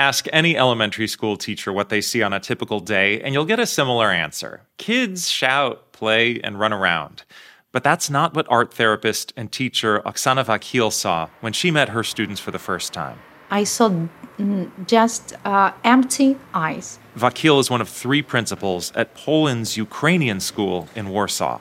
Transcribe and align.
Ask 0.00 0.26
any 0.32 0.56
elementary 0.56 1.08
school 1.08 1.36
teacher 1.36 1.72
what 1.72 1.88
they 1.88 2.00
see 2.00 2.22
on 2.22 2.32
a 2.32 2.38
typical 2.38 2.78
day, 2.78 3.20
and 3.20 3.34
you'll 3.34 3.44
get 3.44 3.58
a 3.58 3.66
similar 3.66 4.12
answer. 4.12 4.62
Kids 4.76 5.28
shout, 5.28 5.90
play, 5.90 6.40
and 6.44 6.56
run 6.60 6.72
around. 6.72 7.24
But 7.72 7.82
that's 7.82 8.08
not 8.08 8.32
what 8.32 8.46
art 8.48 8.72
therapist 8.72 9.32
and 9.36 9.50
teacher 9.50 10.00
Oksana 10.06 10.44
Vakil 10.44 10.92
saw 10.92 11.28
when 11.40 11.52
she 11.52 11.72
met 11.72 11.88
her 11.88 12.04
students 12.04 12.40
for 12.40 12.52
the 12.52 12.60
first 12.60 12.92
time. 12.92 13.18
I 13.50 13.64
saw 13.64 13.90
mm, 14.38 14.70
just 14.86 15.34
uh, 15.44 15.72
empty 15.82 16.36
eyes. 16.54 17.00
Vakil 17.16 17.58
is 17.58 17.68
one 17.68 17.80
of 17.80 17.88
three 17.88 18.22
principals 18.22 18.92
at 18.94 19.14
Poland's 19.14 19.76
Ukrainian 19.76 20.38
school 20.38 20.88
in 20.94 21.08
Warsaw. 21.08 21.60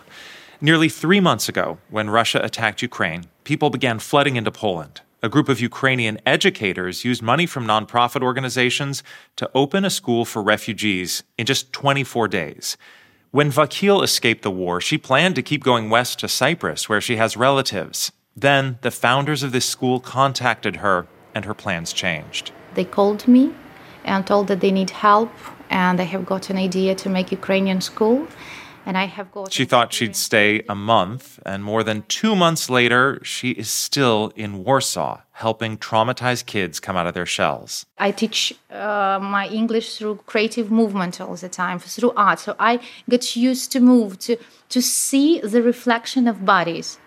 Nearly 0.61 0.89
three 0.89 1.19
months 1.19 1.49
ago, 1.49 1.79
when 1.89 2.11
Russia 2.11 2.39
attacked 2.43 2.83
Ukraine, 2.83 3.23
people 3.45 3.71
began 3.71 3.97
flooding 3.97 4.35
into 4.35 4.51
Poland. 4.51 5.01
A 5.23 5.29
group 5.29 5.49
of 5.49 5.59
Ukrainian 5.59 6.20
educators 6.27 7.04
used 7.04 7.23
money 7.23 7.47
from 7.47 7.66
nonprofit 7.66 8.21
organizations 8.21 9.02
to 9.38 9.49
open 9.55 9.84
a 9.84 9.90
school 9.90 10.26
for 10.26 10.43
refugees 10.43 11.23
in 11.40 11.48
just 11.48 11.73
24 11.73 12.27
days. 12.27 12.77
When 13.31 13.52
Vakil 13.52 14.03
escaped 14.03 14.43
the 14.43 14.52
war, 14.52 14.80
she 14.80 14.99
planned 14.99 15.34
to 15.34 15.41
keep 15.41 15.63
going 15.63 15.90
west 15.90 16.20
to 16.20 16.27
Cyprus, 16.27 16.88
where 16.88 17.02
she 17.02 17.16
has 17.16 17.35
relatives. 17.35 18.12
Then 18.35 18.77
the 18.81 18.91
founders 18.91 19.41
of 19.41 19.53
this 19.53 19.66
school 19.66 19.99
contacted 19.99 20.77
her 20.77 21.07
and 21.34 21.45
her 21.45 21.55
plans 21.55 21.93
changed. 21.93 22.52
They 22.76 22.85
called 22.85 23.27
me 23.27 23.55
and 24.05 24.26
told 24.26 24.48
that 24.49 24.59
they 24.59 24.71
need 24.71 24.91
help 24.91 25.31
and 25.71 25.98
they 25.98 26.05
have 26.05 26.27
got 26.27 26.52
an 26.52 26.57
idea 26.57 26.93
to 26.93 27.09
make 27.09 27.31
Ukrainian 27.31 27.81
school. 27.81 28.27
And 28.88 28.98
I 28.98 29.05
have 29.18 29.27
got. 29.32 29.52
She 29.52 29.66
thought 29.66 29.88
she'd 29.91 30.16
stay 30.16 30.64
a 30.70 30.76
month, 30.96 31.40
and 31.46 31.59
more 31.72 31.84
than 31.84 32.04
two 32.08 32.36
months 32.36 32.70
later, 32.70 33.20
she 33.23 33.50
is 33.52 33.70
still 33.70 34.32
in 34.36 34.63
Warsaw 34.63 35.22
helping 35.46 35.77
traumatized 35.77 36.46
kids 36.54 36.80
come 36.80 36.96
out 37.00 37.05
of 37.05 37.13
their 37.13 37.26
shells. 37.38 37.86
I 38.00 38.10
teach 38.12 38.40
uh, 38.72 39.20
my 39.22 39.46
English 39.50 39.98
through 39.98 40.16
creative 40.26 40.71
movement 40.71 41.21
all 41.21 41.35
the 41.35 41.49
time, 41.49 41.77
through 41.77 42.13
art. 42.16 42.40
So 42.40 42.55
I 42.71 42.79
got 43.07 43.35
used 43.35 43.71
to 43.74 43.79
move, 43.79 44.18
to, 44.26 44.38
to 44.70 44.82
see 44.82 45.40
the 45.41 45.62
reflection 45.62 46.27
of 46.27 46.44
bodies 46.44 46.98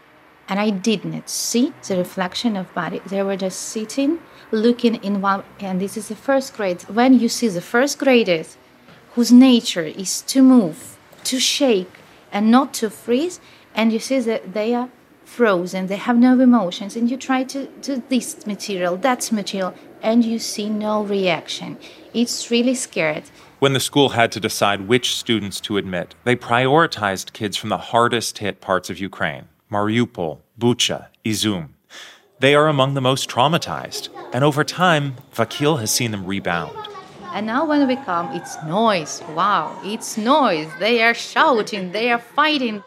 and 0.51 0.59
I 0.59 0.71
did 0.71 1.05
not 1.05 1.31
see 1.31 1.73
the 1.87 1.97
reflection 1.97 2.57
of 2.57 2.75
body. 2.75 3.01
They 3.07 3.23
were 3.23 3.37
just 3.37 3.61
sitting, 3.61 4.19
looking 4.51 4.97
in 4.97 5.21
one. 5.23 5.45
And 5.61 5.81
this 5.81 5.97
is 5.97 6.09
the 6.09 6.17
first 6.17 6.57
grade. 6.57 6.83
When 6.83 7.21
you 7.21 7.29
see 7.29 7.47
the 7.47 7.61
first 7.61 8.01
graders, 8.01 8.57
whose 9.15 9.31
nature 9.31 9.85
is 9.85 10.23
to 10.23 10.43
move, 10.43 10.90
to 11.25 11.39
shake, 11.39 11.93
and 12.33 12.51
not 12.51 12.75
to 12.75 12.91
freeze, 12.91 13.41
and 13.75 13.93
you 13.93 13.99
see 13.99 14.21
that 14.21 14.55
they 14.55 14.75
are 14.75 14.89
frozen, 15.25 15.87
they 15.87 15.97
have 15.97 16.17
no 16.17 16.39
emotions, 16.41 16.97
and 16.97 17.11
you 17.11 17.17
try 17.17 17.45
to 17.45 17.67
do 17.83 18.03
this 18.09 18.47
material, 18.47 18.97
that 18.97 19.31
material, 19.31 19.75
and 20.03 20.25
you 20.25 20.39
see 20.39 20.69
no 20.69 21.03
reaction. 21.05 21.79
It's 22.13 22.51
really 22.51 22.75
scared. 22.75 23.25
When 23.61 23.73
the 23.73 23.81
school 23.81 24.11
had 24.11 24.33
to 24.33 24.41
decide 24.41 24.89
which 24.89 25.15
students 25.15 25.61
to 25.63 25.77
admit, 25.77 26.15
they 26.25 26.35
prioritized 26.35 27.33
kids 27.33 27.57
from 27.57 27.69
the 27.69 27.79
hardest 27.79 28.39
hit 28.39 28.61
parts 28.61 28.91
of 28.91 28.99
Ukraine. 28.99 29.45
Mariupol, 29.71 30.41
Bucha, 30.59 31.09
Izum. 31.25 31.69
They 32.41 32.55
are 32.55 32.69
among 32.69 32.95
the 32.95 33.01
most 33.01 33.29
traumatized, 33.29 34.09
and 34.33 34.43
over 34.43 34.65
time, 34.65 35.17
Vakil 35.33 35.79
has 35.79 35.91
seen 35.91 36.11
them 36.11 36.27
rebound. 36.27 36.77
And 37.33 37.47
now 37.47 37.65
when 37.65 37.87
we 37.87 37.95
come, 37.95 38.35
it's 38.35 38.61
noise. 38.65 39.23
Wow, 39.37 39.79
it's 39.85 40.19
noise. 40.19 40.69
They 40.81 41.03
are 41.03 41.15
shouting, 41.15 41.93
they 41.93 42.11
are 42.11 42.19
fighting. 42.19 42.83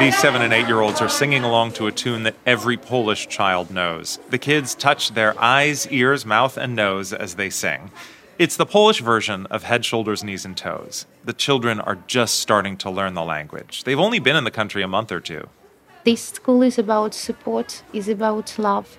These 0.00 0.18
seven 0.18 0.42
and 0.42 0.52
eight 0.52 0.66
year 0.66 0.80
olds 0.80 1.00
are 1.00 1.08
singing 1.08 1.44
along 1.44 1.72
to 1.72 1.86
a 1.86 1.92
tune 1.92 2.22
that 2.22 2.36
every 2.46 2.76
Polish 2.76 3.28
child 3.28 3.70
knows. 3.70 4.18
The 4.30 4.38
kids 4.38 4.74
touch 4.74 5.10
their 5.10 5.38
eyes, 5.38 5.86
ears, 5.88 6.24
mouth, 6.24 6.56
and 6.56 6.74
nose 6.74 7.12
as 7.12 7.34
they 7.34 7.50
sing. 7.50 7.90
It's 8.38 8.56
the 8.56 8.66
Polish 8.66 9.00
version 9.00 9.46
of 9.46 9.64
Head, 9.64 9.84
Shoulders, 9.84 10.22
Knees, 10.22 10.44
and 10.44 10.56
Toes. 10.56 11.06
The 11.24 11.32
children 11.32 11.80
are 11.80 11.96
just 12.06 12.38
starting 12.38 12.76
to 12.76 12.88
learn 12.88 13.14
the 13.14 13.24
language. 13.24 13.82
They've 13.82 13.98
only 13.98 14.20
been 14.20 14.36
in 14.36 14.44
the 14.44 14.52
country 14.52 14.80
a 14.80 14.86
month 14.86 15.10
or 15.10 15.18
two. 15.18 15.48
This 16.04 16.22
school 16.28 16.62
is 16.62 16.78
about 16.78 17.14
support, 17.14 17.82
is 17.92 18.08
about 18.08 18.56
love. 18.56 18.96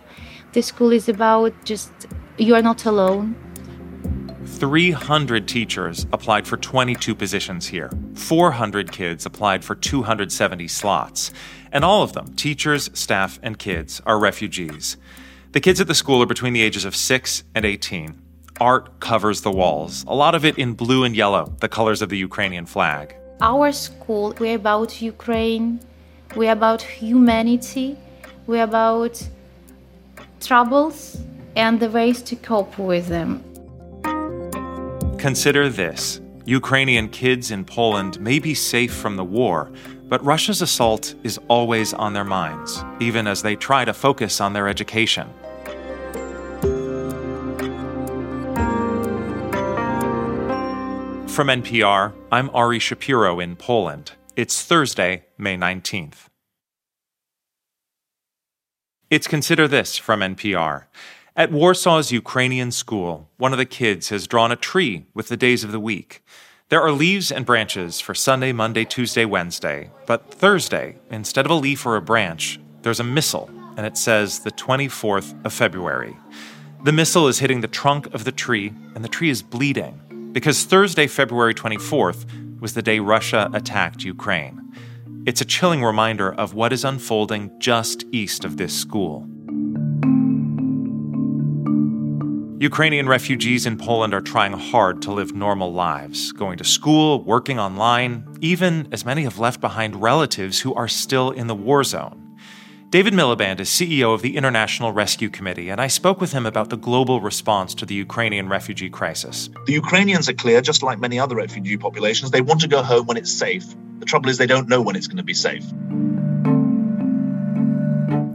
This 0.52 0.68
school 0.68 0.92
is 0.92 1.08
about 1.08 1.54
just 1.64 1.90
you 2.38 2.54
are 2.54 2.62
not 2.62 2.86
alone 2.86 3.34
300 4.46 5.48
teachers 5.48 6.06
applied 6.12 6.46
for 6.46 6.58
22 6.58 7.16
positions 7.16 7.68
here. 7.68 7.90
400 8.16 8.92
kids 8.92 9.26
applied 9.26 9.64
for 9.64 9.74
270 9.74 10.68
slots. 10.68 11.32
And 11.72 11.86
all 11.86 12.04
of 12.04 12.12
them, 12.12 12.34
teachers, 12.34 12.90
staff, 12.94 13.40
and 13.42 13.58
kids, 13.58 14.02
are 14.06 14.20
refugees. 14.20 14.98
The 15.54 15.62
kids 15.62 15.80
at 15.80 15.88
the 15.88 15.96
school 15.96 16.22
are 16.22 16.26
between 16.26 16.52
the 16.52 16.62
ages 16.62 16.84
of 16.84 16.94
6 16.94 17.44
and 17.56 17.64
18. 17.64 18.22
Art 18.60 19.00
covers 19.00 19.40
the 19.42 19.52
walls, 19.52 20.04
a 20.06 20.14
lot 20.14 20.36
of 20.36 20.44
it 20.44 20.58
in 20.58 20.74
blue 20.74 21.06
and 21.06 21.16
yellow, 21.16 21.54
the 21.62 21.70
colors 21.70 22.02
of 22.02 22.10
the 22.10 22.18
Ukrainian 22.18 22.66
flag. 22.66 23.16
Our 23.40 23.72
school, 23.72 24.34
we're 24.38 24.56
about 24.56 25.02
Ukraine, 25.02 25.80
we're 26.36 26.52
about 26.52 26.82
humanity, 26.82 27.98
we're 28.48 28.64
about 28.64 29.26
troubles 30.42 31.22
and 31.56 31.80
the 31.80 31.90
ways 31.90 32.22
to 32.24 32.36
cope 32.36 32.78
with 32.78 33.08
them. 33.08 33.42
Consider 35.18 35.70
this 35.70 36.20
Ukrainian 36.46 37.08
kids 37.08 37.52
in 37.52 37.64
Poland 37.64 38.20
may 38.20 38.40
be 38.40 38.54
safe 38.54 38.94
from 38.94 39.16
the 39.16 39.24
war, 39.24 39.72
but 40.10 40.22
Russia's 40.26 40.62
assault 40.62 41.16
is 41.24 41.40
always 41.48 41.94
on 41.94 42.12
their 42.12 42.26
minds, 42.26 42.84
even 43.00 43.26
as 43.26 43.42
they 43.42 43.56
try 43.56 43.86
to 43.86 43.94
focus 43.94 44.42
on 44.42 44.52
their 44.52 44.68
education. 44.68 45.30
From 51.30 51.48
NPR, 51.48 52.14
I'm 52.32 52.50
Ari 52.54 52.80
Shapiro 52.80 53.40
in 53.40 53.56
Poland. 53.56 54.14
It's 54.36 54.64
Thursday, 54.64 55.26
May 55.38 55.56
19th. 55.56 56.28
It's 59.10 59.28
Consider 59.28 59.68
This 59.68 59.96
from 59.96 60.22
NPR. 60.22 60.86
At 61.36 61.52
Warsaw's 61.52 62.12
Ukrainian 62.12 62.72
school, 62.72 63.30
one 63.38 63.54
of 63.54 63.60
the 63.60 63.66
kids 63.66 64.10
has 64.10 64.28
drawn 64.28 64.52
a 64.52 64.58
tree 64.58 65.06
with 65.14 65.30
the 65.30 65.38
days 65.38 65.64
of 65.64 65.72
the 65.72 65.80
week. 65.80 66.26
There 66.70 66.82
are 66.82 66.92
leaves 66.92 67.32
and 67.32 67.46
branches 67.46 68.02
for 68.02 68.16
Sunday, 68.16 68.52
Monday, 68.52 68.84
Tuesday, 68.84 69.24
Wednesday, 69.24 69.92
but 70.08 70.34
Thursday, 70.34 70.98
instead 71.12 71.46
of 71.46 71.52
a 71.52 71.56
leaf 71.56 71.86
or 71.86 71.96
a 71.96 72.02
branch, 72.02 72.60
there's 72.82 73.00
a 73.00 73.04
missile, 73.04 73.50
and 73.78 73.86
it 73.86 73.98
says 73.98 74.40
the 74.40 74.52
24th 74.52 75.46
of 75.46 75.54
February. 75.54 76.18
The 76.84 76.92
missile 76.92 77.28
is 77.28 77.40
hitting 77.40 77.62
the 77.62 77.68
trunk 77.68 78.14
of 78.16 78.26
the 78.26 78.32
tree, 78.32 78.74
and 78.96 79.04
the 79.04 79.10
tree 79.10 79.30
is 79.30 79.44
bleeding 79.44 80.02
because 80.32 80.64
Thursday, 80.64 81.08
February 81.08 81.54
24th, 81.54 82.26
was 82.62 82.74
the 82.74 82.82
day 82.82 83.00
Russia 83.00 83.50
attacked 83.54 84.04
Ukraine. 84.04 84.62
It's 85.26 85.42
a 85.42 85.46
chilling 85.46 85.84
reminder 85.84 86.32
of 86.34 86.54
what 86.54 86.72
is 86.72 86.86
unfolding 86.86 87.52
just 87.60 88.06
east 88.12 88.46
of 88.46 88.58
this 88.58 88.74
school. 88.78 89.28
Ukrainian 92.62 93.08
refugees 93.08 93.66
in 93.66 93.78
Poland 93.78 94.14
are 94.14 94.22
trying 94.22 94.52
hard 94.52 95.02
to 95.04 95.14
live 95.14 95.34
normal 95.34 95.72
lives, 95.72 96.34
going 96.34 96.58
to 96.58 96.66
school, 96.66 97.24
working 97.24 97.58
online, 97.58 98.26
even 98.42 98.88
as 98.92 99.06
many 99.06 99.24
have 99.24 99.40
left 99.40 99.62
behind 99.62 100.02
relatives 100.02 100.60
who 100.60 100.74
are 100.74 100.90
still 100.90 101.32
in 101.32 101.48
the 101.48 101.56
war 101.56 101.86
zone. 101.86 102.29
David 102.92 103.14
Miliband 103.14 103.60
is 103.60 103.70
CEO 103.70 104.16
of 104.16 104.24
the 104.24 104.36
International 104.36 104.92
Rescue 104.92 105.30
Committee, 105.30 105.70
and 105.70 105.80
I 105.80 105.86
spoke 105.86 106.20
with 106.20 106.32
him 106.32 106.48
about 106.48 106.72
the 106.72 106.76
global 106.76 107.22
response 107.22 107.76
to 107.76 107.86
the 107.86 107.94
Ukrainian 107.94 108.50
refugee 108.50 108.90
crisis. 108.90 109.52
The 109.68 109.74
Ukrainians 109.74 110.28
are 110.28 110.34
clear, 110.34 110.60
just 110.60 110.82
like 110.82 110.98
many 110.98 111.20
other 111.20 111.36
refugee 111.36 111.78
populations, 111.78 112.32
they 112.32 112.42
want 112.42 112.62
to 112.62 112.68
go 112.68 112.82
home 112.82 113.06
when 113.06 113.16
it's 113.16 113.32
safe. 113.32 113.64
The 114.00 114.08
trouble 114.08 114.32
is, 114.32 114.40
they 114.40 114.48
don't 114.48 114.68
know 114.68 114.82
when 114.82 114.96
it's 114.96 115.06
going 115.06 115.18
to 115.18 115.24
be 115.24 115.36
safe. 115.36 115.64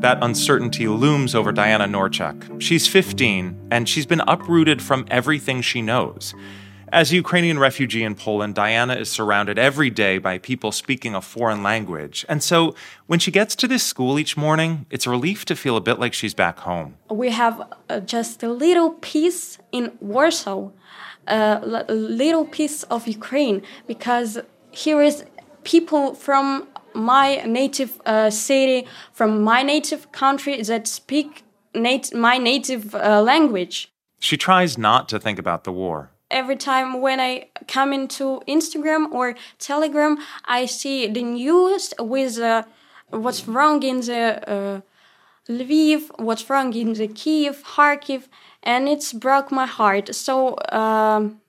That 0.03 0.19
uncertainty 0.23 0.87
looms 0.87 1.35
over 1.35 1.51
Diana 1.51 1.87
Norchuk. 1.87 2.62
She's 2.62 2.87
15, 2.87 3.71
and 3.73 3.89
she's 3.89 4.06
been 4.06 4.21
uprooted 4.21 4.81
from 4.81 5.05
everything 5.11 5.62
she 5.62 5.83
knows. 5.83 6.33
As 6.94 7.11
a 7.11 7.17
Ukrainian 7.17 7.58
refugee 7.58 8.05
in 8.05 8.14
Poland, 8.14 8.55
Diana 8.55 8.94
is 8.94 9.11
surrounded 9.11 9.58
every 9.58 9.91
day 9.91 10.19
by 10.19 10.38
people 10.38 10.70
speaking 10.70 11.12
a 11.17 11.20
foreign 11.20 11.61
language. 11.64 12.25
And 12.29 12.41
so 12.41 12.76
when 13.08 13.19
she 13.19 13.32
gets 13.32 13.56
to 13.56 13.67
this 13.67 13.82
school 13.82 14.17
each 14.17 14.37
morning, 14.37 14.87
it's 14.91 15.05
a 15.05 15.11
relief 15.11 15.44
to 15.46 15.56
feel 15.56 15.76
a 15.76 15.81
bit 15.81 15.99
like 15.99 16.14
she's 16.14 16.35
back 16.35 16.61
home. 16.61 16.94
We 17.11 17.31
have 17.31 17.56
uh, 17.88 17.99
just 17.99 18.44
a 18.44 18.49
little 18.49 18.91
piece 19.11 19.58
in 19.73 19.91
Warsaw, 19.99 20.70
uh, 21.26 21.82
a 21.88 21.94
little 21.94 22.44
piece 22.44 22.85
of 22.85 23.08
Ukraine, 23.08 23.62
because 23.88 24.38
here 24.70 25.02
is 25.02 25.25
people 25.64 26.14
from 26.14 26.69
my 26.94 27.43
native 27.44 28.00
uh, 28.06 28.31
city, 28.31 28.87
from 29.12 29.43
my 29.43 29.64
native 29.64 30.12
country 30.12 30.62
that 30.62 30.87
speak 30.87 31.43
nat- 31.75 32.14
my 32.14 32.38
native 32.38 32.94
uh, 32.94 33.20
language. 33.20 33.91
She 34.20 34.37
tries 34.37 34.79
not 34.79 35.08
to 35.08 35.19
think 35.19 35.41
about 35.41 35.64
the 35.64 35.73
war, 35.73 36.14
every 36.31 36.56
time 36.56 37.00
when 37.00 37.21
I 37.21 37.49
come 37.69 37.93
into 37.93 38.41
Instagram 38.49 39.12
or 39.12 39.35
Telegram, 39.59 40.19
I 40.44 40.67
see 40.67 41.06
the 41.06 41.23
news 41.23 41.94
with 41.99 42.38
uh, 42.38 42.65
what's 43.11 43.47
wrong 43.47 43.82
in 43.82 44.00
the 44.00 44.50
uh, 44.50 44.81
Lviv, 45.49 46.11
what's 46.19 46.49
wrong 46.49 46.75
in 46.75 46.94
the 46.94 47.09
Kiev, 47.09 47.62
Kharkiv, 47.65 48.29
and 48.62 48.88
it's 48.88 49.12
broke 49.12 49.53
my 49.53 49.67
heart. 49.67 50.15
So 50.15 50.56
um, 50.73 51.41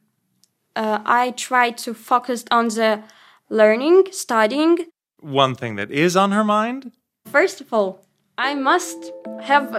uh, 0.75 0.99
I 1.05 1.31
try 1.31 1.71
to 1.71 1.93
focus 1.93 2.43
on 2.51 2.67
the 2.67 3.03
learning, 3.49 4.07
studying. 4.11 4.87
One 5.21 5.55
thing 5.55 5.75
that 5.77 5.91
is 5.91 6.15
on 6.15 6.31
her 6.31 6.43
mind? 6.43 6.91
First 7.25 7.61
of 7.61 7.73
all, 7.73 8.05
I 8.37 8.53
must 8.53 9.11
have 9.41 9.71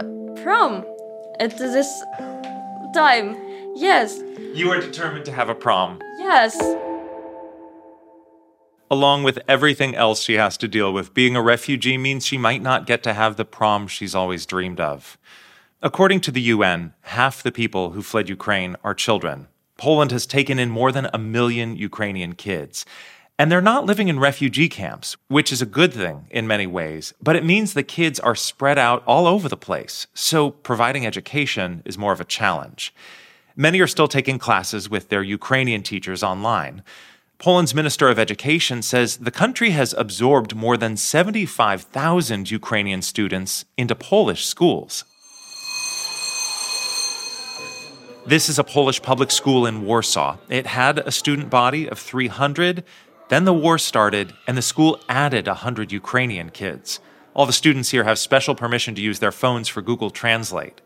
prom 0.42 0.84
at 1.38 1.58
this 1.58 2.02
time. 2.94 3.45
Yes. 3.76 4.22
You 4.54 4.70
are 4.70 4.80
determined 4.80 5.26
to 5.26 5.32
have 5.32 5.50
a 5.50 5.54
prom. 5.54 6.00
Yes. 6.18 6.56
Along 8.90 9.22
with 9.22 9.38
everything 9.46 9.94
else 9.94 10.22
she 10.22 10.34
has 10.34 10.56
to 10.58 10.68
deal 10.68 10.92
with, 10.94 11.12
being 11.12 11.36
a 11.36 11.42
refugee 11.42 11.98
means 11.98 12.24
she 12.24 12.38
might 12.38 12.62
not 12.62 12.86
get 12.86 13.02
to 13.02 13.12
have 13.12 13.36
the 13.36 13.44
prom 13.44 13.86
she's 13.86 14.14
always 14.14 14.46
dreamed 14.46 14.80
of. 14.80 15.18
According 15.82 16.20
to 16.22 16.30
the 16.30 16.40
UN, 16.40 16.94
half 17.02 17.42
the 17.42 17.52
people 17.52 17.90
who 17.90 18.02
fled 18.02 18.30
Ukraine 18.30 18.76
are 18.82 18.94
children. 18.94 19.48
Poland 19.76 20.10
has 20.10 20.24
taken 20.24 20.58
in 20.58 20.70
more 20.70 20.90
than 20.90 21.10
a 21.12 21.18
million 21.18 21.76
Ukrainian 21.76 22.34
kids. 22.34 22.86
And 23.38 23.52
they're 23.52 23.60
not 23.60 23.84
living 23.84 24.08
in 24.08 24.18
refugee 24.18 24.70
camps, 24.70 25.18
which 25.28 25.52
is 25.52 25.60
a 25.60 25.66
good 25.66 25.92
thing 25.92 26.28
in 26.30 26.46
many 26.46 26.66
ways, 26.66 27.12
but 27.22 27.36
it 27.36 27.44
means 27.44 27.74
the 27.74 27.82
kids 27.82 28.18
are 28.18 28.34
spread 28.34 28.78
out 28.78 29.02
all 29.06 29.26
over 29.26 29.50
the 29.50 29.56
place. 29.58 30.06
So 30.14 30.50
providing 30.50 31.04
education 31.04 31.82
is 31.84 31.98
more 31.98 32.14
of 32.14 32.22
a 32.22 32.24
challenge. 32.24 32.94
Many 33.58 33.80
are 33.80 33.86
still 33.86 34.06
taking 34.06 34.38
classes 34.38 34.90
with 34.90 35.08
their 35.08 35.22
Ukrainian 35.22 35.82
teachers 35.82 36.22
online. 36.22 36.82
Poland's 37.38 37.74
Minister 37.74 38.08
of 38.10 38.18
Education 38.18 38.82
says 38.82 39.16
the 39.16 39.30
country 39.30 39.70
has 39.70 39.94
absorbed 39.94 40.54
more 40.54 40.76
than 40.76 40.98
75,000 40.98 42.50
Ukrainian 42.50 43.00
students 43.00 43.64
into 43.78 43.94
Polish 43.94 44.44
schools. 44.44 45.04
This 48.26 48.50
is 48.50 48.58
a 48.58 48.64
Polish 48.64 49.00
public 49.00 49.30
school 49.30 49.64
in 49.64 49.86
Warsaw. 49.86 50.36
It 50.50 50.66
had 50.66 50.98
a 50.98 51.10
student 51.10 51.48
body 51.48 51.88
of 51.88 51.98
300. 51.98 52.84
Then 53.30 53.46
the 53.46 53.54
war 53.54 53.78
started, 53.78 54.34
and 54.46 54.58
the 54.58 54.62
school 54.62 55.00
added 55.08 55.46
100 55.46 55.92
Ukrainian 55.92 56.50
kids. 56.50 57.00
All 57.32 57.46
the 57.46 57.54
students 57.54 57.90
here 57.90 58.04
have 58.04 58.18
special 58.18 58.54
permission 58.54 58.94
to 58.96 59.02
use 59.02 59.20
their 59.20 59.32
phones 59.32 59.68
for 59.68 59.80
Google 59.80 60.10
Translate. 60.10 60.82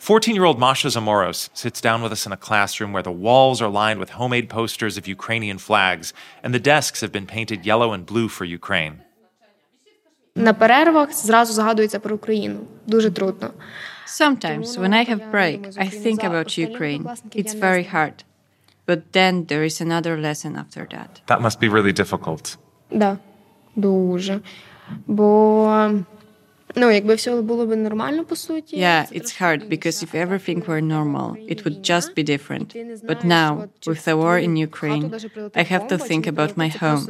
14 0.00 0.34
year 0.34 0.44
old 0.44 0.58
Masha 0.58 0.88
Zamoros 0.88 1.48
sits 1.54 1.80
down 1.80 2.02
with 2.02 2.12
us 2.12 2.26
in 2.26 2.32
a 2.32 2.36
classroom 2.36 2.92
where 2.92 3.02
the 3.02 3.10
walls 3.10 3.62
are 3.62 3.68
lined 3.68 3.98
with 3.98 4.10
homemade 4.10 4.48
posters 4.48 4.96
of 4.96 5.08
Ukrainian 5.08 5.58
flags, 5.58 6.12
and 6.42 6.54
the 6.54 6.60
desks 6.60 7.00
have 7.00 7.12
been 7.12 7.26
painted 7.26 7.66
yellow 7.66 7.92
and 7.92 8.04
blue 8.06 8.28
for 8.28 8.44
Ukraine. 8.44 9.00
На 10.34 10.52
перервах 10.52 11.12
зразу 11.12 11.52
згадується 11.52 11.98
про 11.98 12.14
Україну. 12.14 12.60
Дуже 12.86 13.10
трудно. 13.10 13.50
Sometimes, 14.06 14.78
when 14.78 14.92
I 14.92 15.04
have 15.10 15.32
break, 15.32 15.60
I 15.78 15.88
think 15.88 16.20
about 16.22 16.58
Ukraine. 16.58 17.02
It's 17.34 17.54
very 17.54 17.84
hard. 17.94 18.24
But 18.86 19.00
then 19.12 19.46
there 19.46 19.64
is 19.64 19.80
another 19.80 20.16
lesson 20.16 20.52
after 20.56 20.86
that. 20.94 21.10
That 21.26 21.40
must 21.40 21.58
be 21.60 21.68
really 21.68 21.92
difficult. 21.92 22.56
Да, 22.90 23.18
дуже. 23.76 24.40
Бо 25.06 25.90
ну, 26.76 26.90
якби 26.90 27.14
все 27.14 27.42
було 27.42 27.66
б 27.66 27.76
нормально 27.76 28.24
по 28.24 28.36
суті. 28.36 28.76
Yeah, 28.76 29.12
it's 29.12 29.42
hard 29.42 29.68
because 29.68 30.04
if 30.04 30.14
everything 30.14 30.66
were 30.66 30.80
normal, 30.80 31.36
it 31.52 31.64
would 31.64 31.78
just 31.90 32.14
be 32.18 32.22
different. 32.34 32.68
But 33.10 33.24
now, 33.24 33.50
with 33.86 34.04
the 34.04 34.16
war 34.22 34.36
in 34.46 34.52
Ukraine, 34.68 35.04
I 35.62 35.64
have 35.72 35.84
to 35.92 35.96
think 36.10 36.24
about 36.34 36.52
my 36.62 36.68
home. 36.82 37.04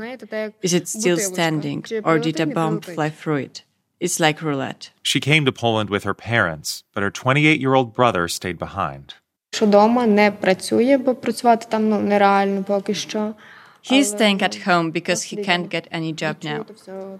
Is 0.66 0.72
it 0.78 0.84
still 0.96 1.18
standing 1.32 1.80
or 2.08 2.14
did 2.26 2.38
a 2.46 2.48
bomb 2.58 2.76
fly 2.94 3.08
through 3.20 3.40
it? 3.48 3.56
It's 4.04 4.18
like 4.24 4.38
roulette. 4.48 4.84
She 5.10 5.20
came 5.28 5.42
to 5.48 5.52
Poland 5.64 5.88
with 5.94 6.04
her 6.08 6.16
parents, 6.32 6.68
but 6.92 7.02
her 7.06 7.10
28 7.10 7.60
year 7.64 7.74
old 7.78 7.88
brother 7.98 8.22
stayed 8.38 8.58
behind. 8.58 9.06
Що 9.50 9.66
дома 9.66 10.06
не 10.06 10.30
працює, 10.30 10.98
бо 10.98 11.14
працювати 11.14 11.66
там 11.70 11.88
ну, 11.88 12.00
нереально 12.00 12.62
поки 12.62 12.94
що. 12.94 13.34
He's 13.81 14.09
staying 14.09 14.41
at 14.41 14.55
home 14.55 14.91
because 14.91 15.23
he 15.23 15.37
can't 15.37 15.69
get 15.69 15.87
any 15.91 16.13
job 16.13 16.43
now. 16.43 16.65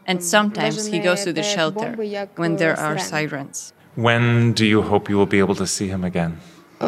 And 0.06 0.24
sometimes 0.24 0.88
he 0.88 1.00
goes 1.00 1.24
to 1.24 1.34
the 1.34 1.44
shelter 1.44 1.96
when 2.36 2.58
there 2.58 2.80
are 2.80 3.00
sirens. 3.00 3.74
When 3.96 4.54
do 4.54 4.66
you 4.66 4.81
hope 4.81 5.10
you 5.10 5.18
will 5.18 5.25
be 5.25 5.40
able 5.40 5.56
to 5.56 5.68
see 5.68 5.88
him 5.88 6.04
again? 6.04 6.40
I 6.81 6.88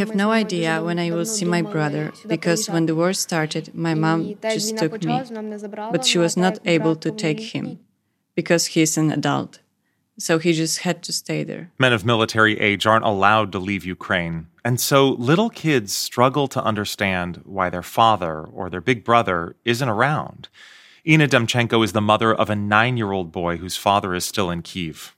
have 0.00 0.14
no 0.14 0.30
idea 0.30 0.82
when 0.82 0.98
I 0.98 1.10
will 1.10 1.26
see 1.26 1.44
my 1.44 1.60
brother 1.62 2.12
because 2.26 2.70
when 2.70 2.86
the 2.86 2.94
war 2.94 3.12
started, 3.12 3.74
my 3.74 3.94
mom 3.94 4.36
just 4.42 4.78
took 4.78 5.04
me. 5.04 5.22
But 5.92 6.06
she 6.06 6.18
was 6.18 6.36
not 6.36 6.58
able 6.64 6.96
to 6.96 7.10
take 7.10 7.40
him 7.40 7.78
because 8.34 8.66
he 8.66 8.82
is 8.82 8.96
an 8.96 9.10
adult. 9.10 9.58
So 10.18 10.38
he 10.38 10.52
just 10.52 10.78
had 10.80 11.02
to 11.04 11.12
stay 11.12 11.44
there. 11.44 11.70
Men 11.78 11.92
of 11.92 12.04
military 12.04 12.58
age 12.58 12.86
aren't 12.86 13.04
allowed 13.04 13.52
to 13.52 13.58
leave 13.58 13.84
Ukraine, 13.84 14.48
and 14.64 14.80
so 14.80 15.10
little 15.10 15.48
kids 15.48 15.92
struggle 15.92 16.48
to 16.48 16.62
understand 16.62 17.40
why 17.44 17.70
their 17.70 17.84
father 17.84 18.42
or 18.42 18.68
their 18.68 18.80
big 18.80 19.04
brother 19.04 19.54
isn't 19.64 19.88
around. 19.88 20.48
Ina 21.06 21.28
Demchenko 21.28 21.84
is 21.84 21.92
the 21.92 22.00
mother 22.00 22.34
of 22.34 22.50
a 22.50 22.56
nine 22.56 22.96
year 22.96 23.12
old 23.12 23.30
boy 23.30 23.56
whose 23.58 23.76
father 23.76 24.14
is 24.14 24.24
still 24.24 24.50
in 24.50 24.62
Kiev. 24.62 25.14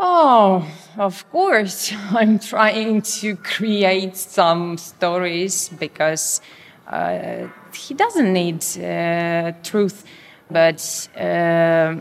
Oh, 0.00 0.66
of 0.96 1.28
course. 1.30 1.92
I'm 2.10 2.38
trying 2.38 3.02
to 3.20 3.36
create 3.36 4.16
some 4.16 4.78
stories 4.78 5.68
because 5.68 6.40
uh, 6.86 7.48
he 7.74 7.94
doesn't 7.94 8.32
need 8.32 8.64
uh, 8.78 9.52
truth. 9.62 10.04
But 10.50 11.08
uh, 11.16 11.96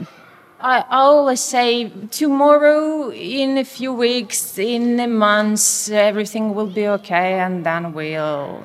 I, 0.59 0.83
always 0.89 1.41
say 1.41 1.89
tomorrow, 2.09 3.11
in 3.11 3.57
a 3.57 3.63
few 3.63 3.93
weeks, 3.93 4.57
in 4.57 4.99
a 4.99 5.07
month, 5.07 5.89
everything 5.91 6.55
will 6.55 6.67
be 6.67 6.87
okay, 6.87 7.39
and 7.39 7.63
then 7.63 7.93
we'll 7.93 8.63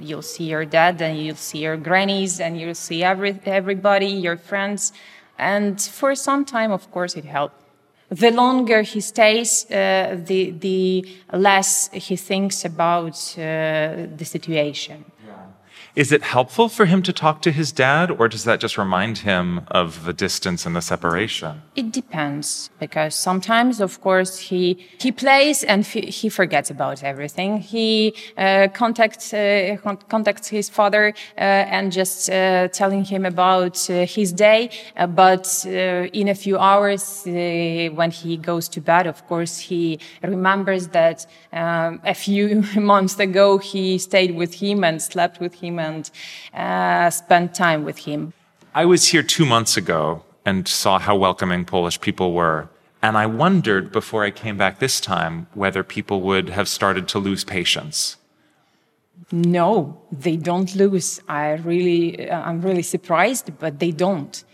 you'll 0.00 0.22
see 0.22 0.44
your 0.44 0.64
dad, 0.64 1.02
and 1.02 1.18
you'll 1.18 1.36
see 1.36 1.58
your 1.58 1.76
grannies, 1.76 2.40
and 2.40 2.58
you'll 2.58 2.74
see 2.74 3.04
every 3.04 3.38
everybody, 3.44 4.06
your 4.06 4.38
friends, 4.38 4.92
and 5.38 5.80
for 5.80 6.14
some 6.14 6.44
time, 6.44 6.72
of 6.72 6.90
course, 6.90 7.16
it 7.16 7.26
helped 7.26 7.60
the 8.08 8.30
longer 8.30 8.82
he 8.82 9.00
stays, 9.00 9.70
uh, 9.70 10.18
the 10.24 10.52
the 10.52 11.04
less 11.32 11.90
he 11.92 12.16
thinks 12.16 12.64
about 12.64 13.16
uh, 13.36 14.06
the 14.16 14.24
situation. 14.24 15.04
Is 15.96 16.12
it 16.12 16.22
helpful 16.22 16.68
for 16.68 16.84
him 16.84 17.00
to 17.04 17.12
talk 17.12 17.40
to 17.40 17.50
his 17.50 17.72
dad, 17.72 18.10
or 18.10 18.28
does 18.28 18.44
that 18.44 18.60
just 18.60 18.76
remind 18.76 19.16
him 19.18 19.62
of 19.68 20.04
the 20.04 20.12
distance 20.12 20.66
and 20.66 20.76
the 20.76 20.82
separation? 20.82 21.62
It 21.74 21.90
depends 21.90 22.68
because 22.78 23.14
sometimes, 23.14 23.80
of 23.80 24.02
course, 24.02 24.38
he 24.50 24.76
he 24.98 25.10
plays 25.10 25.64
and 25.64 25.86
he 25.86 26.28
forgets 26.28 26.68
about 26.70 27.02
everything. 27.02 27.60
He 27.60 28.14
uh, 28.36 28.68
contacts 28.74 29.32
uh, 29.32 29.78
con- 29.82 30.04
contacts 30.14 30.48
his 30.48 30.68
father 30.68 31.14
uh, 31.38 31.76
and 31.76 31.90
just 31.90 32.28
uh, 32.28 32.68
telling 32.68 33.02
him 33.02 33.24
about 33.24 33.76
uh, 33.88 34.04
his 34.04 34.34
day. 34.34 34.68
Uh, 34.98 35.06
but 35.06 35.46
in 35.64 36.28
a 36.28 36.34
few 36.34 36.58
hours, 36.58 37.22
when 37.24 38.10
he 38.10 38.36
goes 38.36 38.68
to 38.68 38.82
bed, 38.82 39.06
of 39.06 39.26
course, 39.28 39.58
he 39.58 39.98
remembers 40.22 40.88
that 40.88 41.26
um, 41.54 42.02
a 42.04 42.12
few 42.12 42.62
months 42.76 43.18
ago 43.18 43.56
he 43.56 43.96
stayed 43.96 44.34
with 44.34 44.52
him 44.62 44.84
and 44.84 45.00
slept 45.00 45.40
with 45.40 45.54
him 45.54 45.85
and 45.86 46.10
uh, 46.54 47.10
spent 47.10 47.54
time 47.54 47.84
with 47.84 47.98
him. 47.98 48.32
I 48.74 48.84
was 48.84 49.08
here 49.12 49.22
two 49.22 49.46
months 49.46 49.76
ago 49.76 50.22
and 50.44 50.68
saw 50.68 50.98
how 50.98 51.16
welcoming 51.16 51.64
Polish 51.64 52.00
people 52.00 52.32
were. 52.32 52.68
And 53.02 53.16
I 53.16 53.26
wondered 53.26 53.92
before 53.92 54.22
I 54.24 54.30
came 54.30 54.56
back 54.56 54.78
this 54.78 55.00
time 55.00 55.46
whether 55.54 55.82
people 55.82 56.20
would 56.22 56.48
have 56.50 56.68
started 56.68 57.08
to 57.08 57.18
lose 57.18 57.44
patience. 57.44 58.16
No, 59.32 60.00
they 60.12 60.36
don't 60.36 60.74
lose. 60.74 61.20
I 61.28 61.52
really, 61.70 62.30
uh, 62.30 62.40
I'm 62.48 62.60
really 62.60 62.82
surprised, 62.82 63.46
but 63.58 63.78
they 63.78 63.90
don't. 63.90 64.44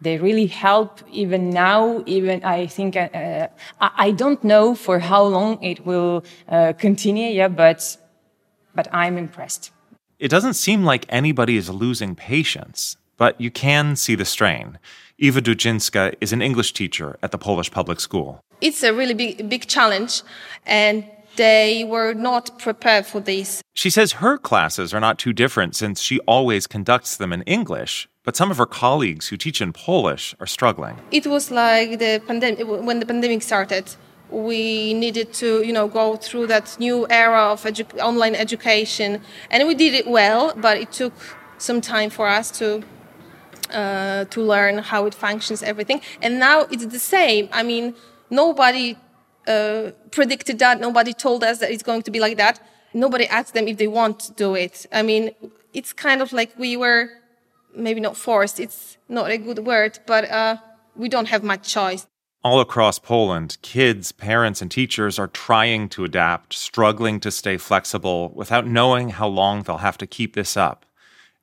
They 0.00 0.16
really 0.18 0.46
help 0.46 1.00
even 1.10 1.50
now. 1.50 2.02
Even 2.06 2.44
I 2.44 2.66
think 2.66 2.96
uh, 2.96 3.08
uh, 3.14 3.48
I, 3.80 3.90
I 4.06 4.10
don't 4.12 4.42
know 4.44 4.74
for 4.74 4.98
how 4.98 5.22
long 5.24 5.62
it 5.62 5.84
will 5.84 6.24
uh, 6.48 6.72
continue. 6.78 7.28
Yeah, 7.30 7.48
but 7.48 7.96
but 8.74 8.86
I'm 8.92 9.18
impressed. 9.18 9.72
It 10.18 10.32
doesn't 10.32 10.54
seem 10.54 10.82
like 10.82 11.06
anybody 11.08 11.56
is 11.56 11.70
losing 11.70 12.16
patience, 12.16 12.96
but 13.16 13.40
you 13.40 13.52
can 13.52 13.94
see 13.94 14.16
the 14.16 14.24
strain. 14.24 14.80
Eva 15.16 15.40
Dujinska 15.40 16.14
is 16.20 16.32
an 16.32 16.42
English 16.42 16.72
teacher 16.72 17.16
at 17.22 17.30
the 17.30 17.38
Polish 17.38 17.70
public 17.70 18.00
school. 18.00 18.40
It's 18.60 18.82
a 18.82 18.92
really 18.92 19.14
big, 19.14 19.48
big 19.48 19.68
challenge, 19.68 20.22
and 20.66 21.04
they 21.36 21.84
were 21.84 22.14
not 22.14 22.58
prepared 22.58 23.06
for 23.06 23.20
this. 23.20 23.62
She 23.74 23.90
says 23.90 24.14
her 24.14 24.38
classes 24.38 24.92
are 24.92 24.98
not 24.98 25.20
too 25.20 25.32
different 25.32 25.76
since 25.76 26.02
she 26.02 26.18
always 26.26 26.66
conducts 26.66 27.16
them 27.16 27.32
in 27.32 27.42
English, 27.42 28.08
but 28.24 28.34
some 28.34 28.50
of 28.50 28.56
her 28.56 28.66
colleagues 28.66 29.28
who 29.28 29.36
teach 29.36 29.62
in 29.62 29.72
Polish 29.72 30.34
are 30.40 30.48
struggling. 30.48 30.98
It 31.12 31.28
was 31.28 31.52
like 31.52 32.00
the 32.00 32.20
pandemic 32.26 32.66
when 32.66 32.98
the 32.98 33.06
pandemic 33.06 33.42
started. 33.42 33.94
We 34.30 34.94
needed 34.94 35.32
to, 35.34 35.62
you 35.62 35.72
know, 35.72 35.88
go 35.88 36.16
through 36.16 36.46
that 36.48 36.76
new 36.78 37.06
era 37.10 37.52
of 37.52 37.62
edu- 37.64 37.98
online 38.00 38.34
education, 38.34 39.20
and 39.50 39.66
we 39.66 39.74
did 39.74 39.94
it 39.94 40.06
well. 40.06 40.52
But 40.56 40.78
it 40.78 40.92
took 40.92 41.12
some 41.58 41.80
time 41.80 42.10
for 42.10 42.26
us 42.26 42.50
to 42.58 42.82
uh, 43.72 44.24
to 44.26 44.40
learn 44.40 44.78
how 44.78 45.06
it 45.06 45.14
functions, 45.14 45.62
everything. 45.62 46.00
And 46.22 46.38
now 46.38 46.62
it's 46.70 46.86
the 46.86 46.98
same. 46.98 47.48
I 47.52 47.62
mean, 47.62 47.94
nobody 48.30 48.96
uh, 49.46 49.90
predicted 50.10 50.58
that. 50.58 50.80
Nobody 50.80 51.12
told 51.12 51.44
us 51.44 51.58
that 51.58 51.70
it's 51.70 51.82
going 51.82 52.02
to 52.02 52.10
be 52.10 52.20
like 52.20 52.36
that. 52.36 52.60
Nobody 52.94 53.26
asked 53.26 53.54
them 53.54 53.68
if 53.68 53.76
they 53.76 53.86
want 53.86 54.20
to 54.20 54.32
do 54.32 54.54
it. 54.54 54.86
I 54.92 55.02
mean, 55.02 55.30
it's 55.74 55.92
kind 55.92 56.22
of 56.22 56.32
like 56.32 56.58
we 56.58 56.76
were 56.76 57.10
maybe 57.74 58.00
not 58.00 58.16
forced. 58.16 58.58
It's 58.58 58.96
not 59.08 59.30
a 59.30 59.38
good 59.38 59.60
word, 59.60 59.98
but 60.06 60.30
uh, 60.30 60.56
we 60.96 61.08
don't 61.08 61.28
have 61.28 61.42
much 61.42 61.68
choice. 61.68 62.06
All 62.44 62.60
across 62.60 63.00
Poland, 63.00 63.56
kids, 63.62 64.12
parents, 64.12 64.62
and 64.62 64.70
teachers 64.70 65.18
are 65.18 65.26
trying 65.26 65.88
to 65.88 66.04
adapt, 66.04 66.54
struggling 66.54 67.18
to 67.20 67.32
stay 67.32 67.56
flexible 67.56 68.30
without 68.32 68.64
knowing 68.64 69.10
how 69.10 69.26
long 69.26 69.62
they'll 69.62 69.78
have 69.78 69.98
to 69.98 70.06
keep 70.06 70.34
this 70.34 70.56
up. 70.56 70.86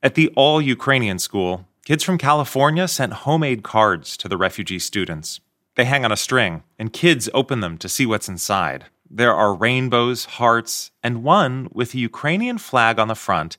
At 0.01 0.15
the 0.15 0.29
all 0.37 0.61
Ukrainian 0.61 1.19
school, 1.19 1.67
kids 1.83 2.01
from 2.01 2.17
California 2.17 2.87
sent 2.87 3.11
homemade 3.11 3.61
cards 3.61 4.15
to 4.17 4.29
the 4.29 4.37
refugee 4.37 4.79
students. 4.79 5.41
They 5.75 5.83
hang 5.83 6.05
on 6.05 6.13
a 6.13 6.17
string, 6.17 6.63
and 6.79 6.93
kids 6.93 7.29
open 7.33 7.59
them 7.59 7.77
to 7.79 7.89
see 7.89 8.05
what's 8.05 8.29
inside. 8.29 8.85
There 9.09 9.35
are 9.35 9.53
rainbows, 9.53 10.23
hearts, 10.25 10.91
and 11.03 11.23
one 11.23 11.67
with 11.73 11.93
a 11.93 11.99
Ukrainian 11.99 12.57
flag 12.57 12.99
on 12.99 13.09
the 13.09 13.15
front 13.15 13.57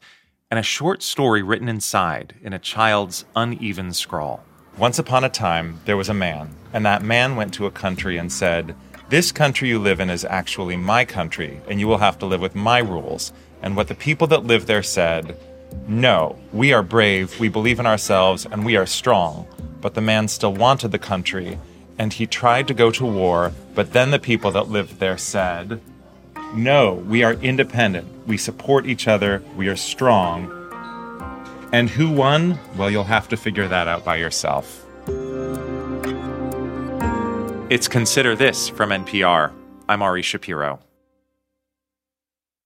and 0.50 0.58
a 0.58 0.62
short 0.62 1.02
story 1.02 1.42
written 1.42 1.68
inside 1.68 2.34
in 2.42 2.54
a 2.54 2.58
child's 2.58 3.26
uneven 3.34 3.92
scrawl. 3.92 4.42
Once 4.78 4.98
upon 4.98 5.24
a 5.24 5.28
time, 5.30 5.80
there 5.86 5.96
was 5.96 6.10
a 6.10 6.14
man, 6.14 6.50
and 6.74 6.84
that 6.84 7.02
man 7.02 7.34
went 7.34 7.54
to 7.54 7.64
a 7.64 7.70
country 7.70 8.18
and 8.18 8.30
said, 8.30 8.76
This 9.08 9.32
country 9.32 9.70
you 9.70 9.78
live 9.78 10.00
in 10.00 10.10
is 10.10 10.22
actually 10.26 10.76
my 10.76 11.02
country, 11.02 11.62
and 11.66 11.80
you 11.80 11.88
will 11.88 11.96
have 11.96 12.18
to 12.18 12.26
live 12.26 12.42
with 12.42 12.54
my 12.54 12.80
rules. 12.80 13.32
And 13.62 13.74
what 13.74 13.88
the 13.88 13.94
people 13.94 14.26
that 14.26 14.44
live 14.44 14.66
there 14.66 14.82
said, 14.82 15.38
No, 15.88 16.38
we 16.52 16.74
are 16.74 16.82
brave, 16.82 17.40
we 17.40 17.48
believe 17.48 17.80
in 17.80 17.86
ourselves, 17.86 18.44
and 18.44 18.66
we 18.66 18.76
are 18.76 18.84
strong. 18.84 19.46
But 19.80 19.94
the 19.94 20.02
man 20.02 20.28
still 20.28 20.52
wanted 20.52 20.92
the 20.92 20.98
country, 20.98 21.58
and 21.96 22.12
he 22.12 22.26
tried 22.26 22.68
to 22.68 22.74
go 22.74 22.90
to 22.90 23.06
war, 23.06 23.52
but 23.74 23.94
then 23.94 24.10
the 24.10 24.18
people 24.18 24.50
that 24.50 24.68
lived 24.68 25.00
there 25.00 25.16
said, 25.16 25.80
No, 26.52 26.92
we 26.92 27.22
are 27.22 27.32
independent, 27.32 28.26
we 28.26 28.36
support 28.36 28.84
each 28.84 29.08
other, 29.08 29.42
we 29.56 29.68
are 29.68 29.76
strong, 29.76 30.52
and 31.72 31.90
who 31.90 32.10
won? 32.10 32.58
Well, 32.76 32.90
you'll 32.90 33.04
have 33.04 33.28
to 33.28 33.36
figure 33.36 33.68
that 33.68 33.88
out 33.88 34.04
by 34.04 34.16
yourself. 34.16 34.84
It's 37.68 37.88
Consider 37.88 38.36
This 38.36 38.68
from 38.68 38.90
NPR. 38.90 39.52
I'm 39.88 40.02
Ari 40.02 40.22
Shapiro. 40.22 40.80